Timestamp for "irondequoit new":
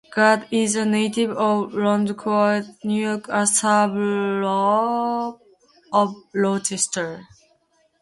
1.73-3.07